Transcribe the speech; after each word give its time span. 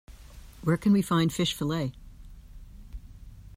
Where 0.63 0.77
can 0.77 0.93
we 0.93 1.03
find 1.03 1.31
fish 1.31 1.53
fillet? 1.53 1.91